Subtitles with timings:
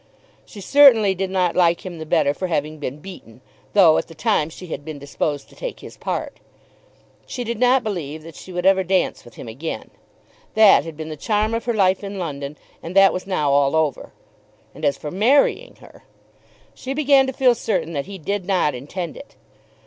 [0.47, 3.39] She certainly did not like him the better for having been beaten,
[3.73, 6.39] though, at the time, she had been disposed to take his part.
[7.27, 9.91] She did not believe that she would ever dance with him again.
[10.55, 13.75] That had been the charm of her life in London, and that was now all
[13.75, 14.11] over.
[14.73, 16.01] And as for marrying her,
[16.73, 19.35] she began to feel certain that he did not intend it.